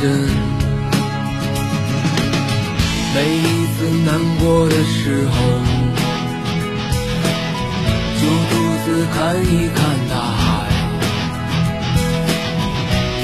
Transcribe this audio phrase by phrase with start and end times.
[0.00, 0.08] 真。
[3.14, 5.34] 每一次难过的时候，
[8.18, 8.52] 就独
[8.82, 9.78] 自看一看
[10.08, 10.44] 大海，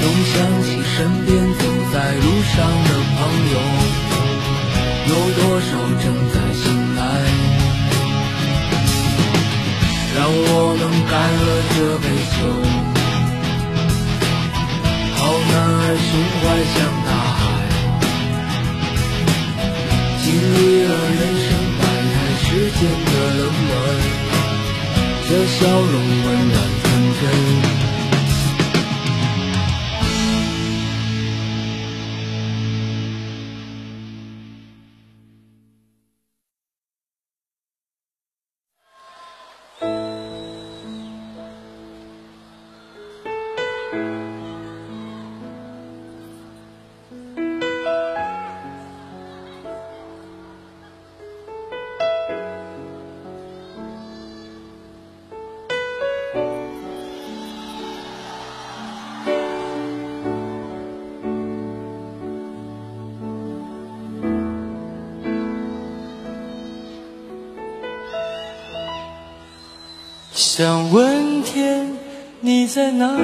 [0.01, 1.27] 总想起身边
[1.57, 1.61] 走
[1.91, 3.19] 在路上的朋
[3.53, 3.55] 友，
[5.07, 5.69] 有多少
[6.03, 6.63] 正在醒
[6.95, 7.01] 来，
[10.15, 10.45] 让我
[10.77, 12.05] 能干了这杯
[12.37, 12.76] 酒。
[16.09, 16.41] 胸怀
[16.73, 16.75] 像
[17.05, 17.39] 大海，
[20.23, 21.47] 经历了人生
[21.77, 21.81] 百
[22.13, 23.71] 态世间的冷暖，
[25.27, 25.93] 这笑容
[26.25, 26.85] 温暖纯
[27.19, 27.66] 真。
[70.37, 71.89] 想问天，
[72.41, 73.23] 你在哪里？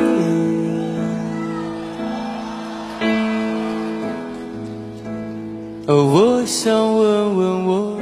[5.85, 7.99] 而我想问问我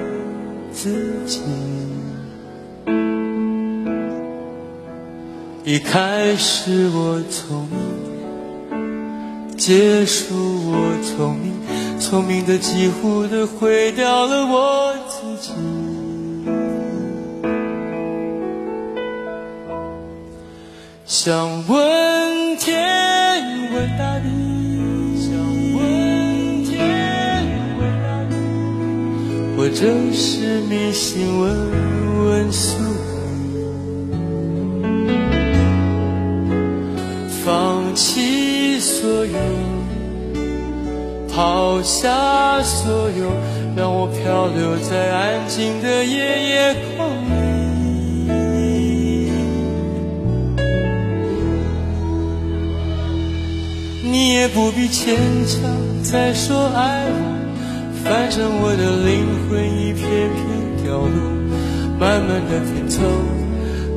[0.71, 1.41] 自己。
[5.65, 10.33] 一开始我聪明，结束
[10.71, 11.51] 我聪明，
[11.99, 15.51] 聪明的几乎的毁掉了我自己。
[21.23, 22.75] 想问天，
[23.71, 24.25] 问大地，
[25.21, 25.29] 想
[25.75, 27.45] 问天，
[27.77, 28.33] 问大地，
[29.55, 31.45] 或者是迷信，问
[32.25, 32.79] 问宿
[34.81, 34.89] 命，
[37.45, 39.37] 放弃所有，
[41.31, 43.29] 抛下所有，
[43.77, 47.50] 让我漂流在安静的夜夜空里。
[54.21, 55.17] 你也不必牵
[55.47, 55.59] 强
[56.03, 57.15] 再说爱我，
[58.03, 61.17] 反正我的灵魂一片片掉落，
[61.99, 63.01] 慢慢的拼凑，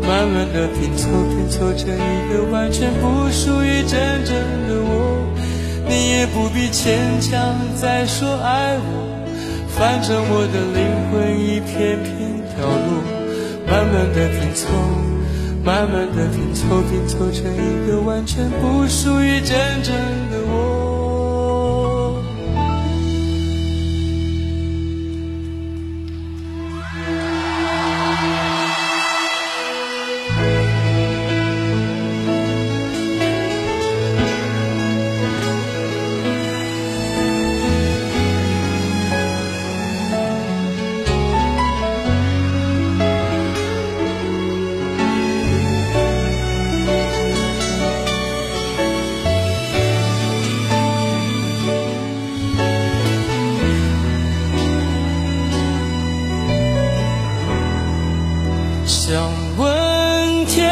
[0.01, 4.35] 慢慢的拼凑，拼凑成一个完全不属于真正
[4.67, 5.29] 的我。
[5.87, 9.29] 你也不必牵强再说爱我，
[9.77, 13.05] 反正我的灵魂一片片掉落，
[13.67, 15.14] 慢慢的拼凑。
[15.65, 19.95] 慢慢的拼凑，拼凑成一个完全不属于真正
[20.31, 20.84] 的我。
[59.07, 59.13] 想
[59.59, 60.65] 问天，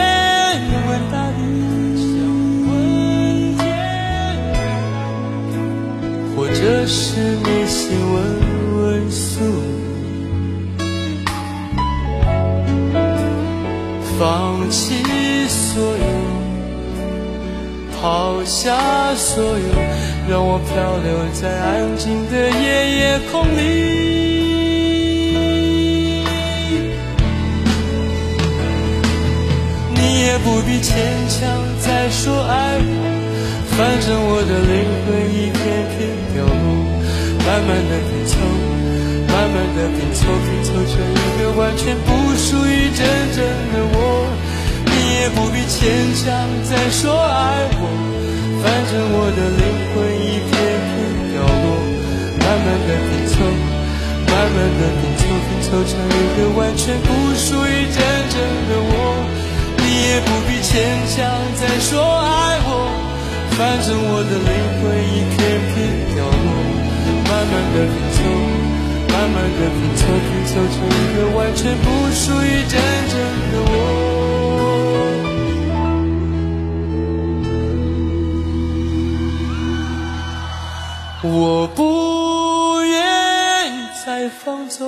[0.89, 1.39] 问大地，
[1.99, 2.09] 想
[2.67, 2.73] 问
[3.59, 3.63] 天，
[6.35, 8.17] 或者是迷信，问
[8.79, 9.45] 问宿
[10.79, 10.83] 命，
[14.19, 14.25] 放
[14.71, 15.05] 弃
[15.47, 16.05] 所有，
[18.01, 19.55] 抛下所有，
[20.27, 20.73] 让我漂
[21.05, 24.42] 流在安静的夜夜空里。
[30.13, 30.93] 你也不必牵
[31.27, 31.41] 强
[31.81, 33.01] 再说爱我，
[33.73, 35.57] 反正我的灵魂一片
[35.89, 36.85] 片掉落，
[37.49, 38.37] 慢慢的拼凑，
[39.33, 43.01] 慢慢的拼凑，拼凑成一个完全不属于真
[43.33, 43.41] 正
[43.73, 44.29] 的我。
[44.85, 45.81] 你也不必牵
[46.21, 46.29] 强
[46.61, 47.89] 再说爱我，
[48.61, 49.65] 反正我的灵
[49.97, 50.53] 魂一片
[50.93, 50.93] 片
[51.33, 51.73] 掉落，
[52.37, 53.49] 慢慢的拼凑，
[54.29, 58.12] 慢慢的拼凑，拼凑成一个完全不属于真。
[60.73, 61.21] 牵强
[61.61, 62.71] 再说爱我，
[63.51, 65.37] 反正我的灵魂一片
[65.69, 65.77] 片
[66.15, 66.49] 掉落，
[67.29, 68.17] 慢慢的拼凑，
[69.13, 71.85] 慢慢的拼凑，拼凑成一个完全不
[72.15, 72.75] 属于真
[73.11, 73.15] 正
[73.53, 73.71] 的我。
[81.25, 82.97] 我不愿
[84.07, 84.81] 再放纵，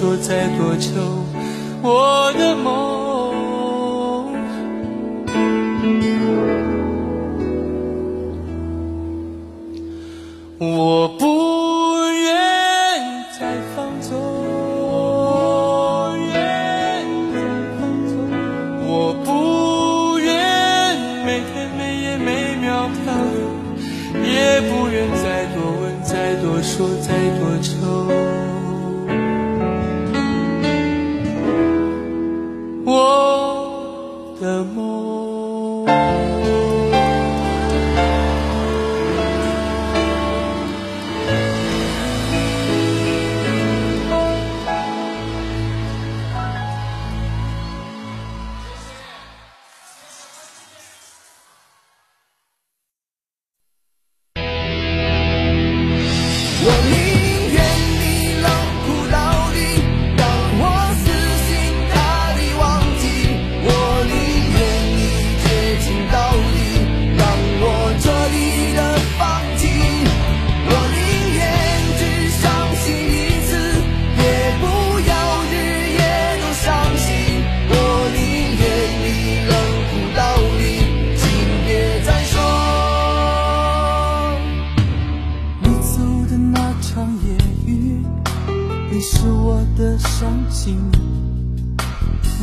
[0.00, 0.92] 说、再多求
[1.82, 2.70] 我的梦。
[10.58, 12.32] 我不愿
[13.38, 14.18] 再放纵，
[18.88, 20.96] 我不愿
[21.26, 23.38] 每天每夜每秒漂流，
[24.24, 27.79] 也不愿再多问、再多说、再多求。
[90.62, 90.76] 心，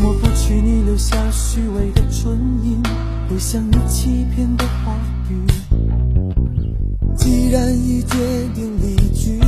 [0.02, 2.34] 抹不去你留下虚伪的唇
[2.64, 2.82] 印，
[3.30, 4.92] 不像你欺骗的话
[5.30, 5.46] 语。
[7.16, 8.18] 既然已决
[8.56, 9.40] 定离去，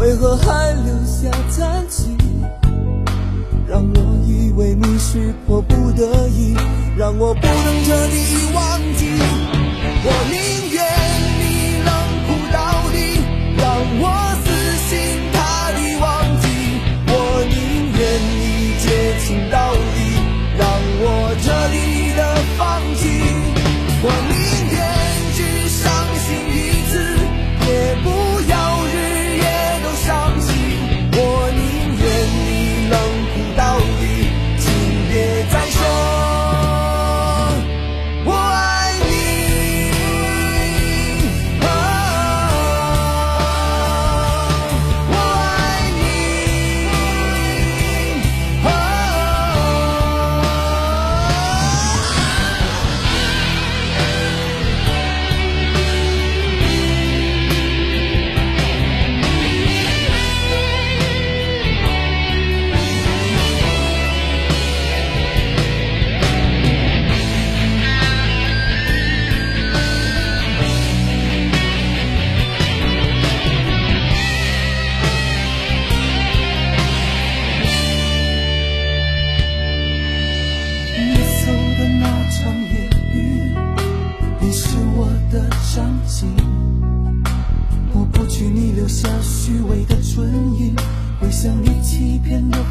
[0.00, 2.16] 为何还留下残疾？
[3.68, 6.56] 让我以为你是迫不得已，
[6.98, 8.16] 让我不能彻底
[8.52, 9.06] 忘记。
[10.02, 10.75] 我宁愿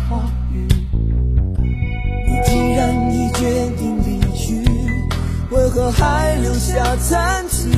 [0.09, 0.21] 话
[0.53, 0.67] 语。
[2.27, 4.63] 你既然已决定离去，
[5.51, 7.69] 为何还留下残疾？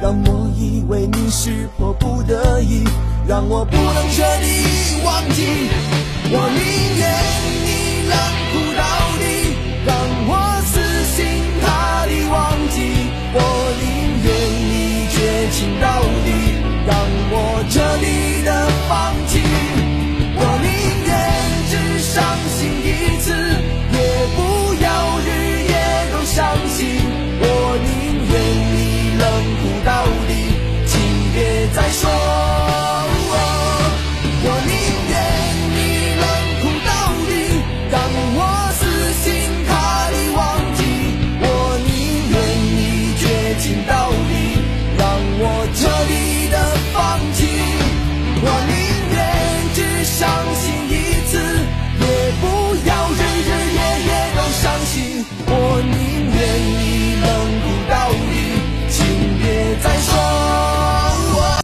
[0.00, 2.82] 让我以为你是迫不得已，
[3.26, 5.70] 让我不能彻底忘记。
[6.34, 6.60] 我宁
[6.98, 7.02] 愿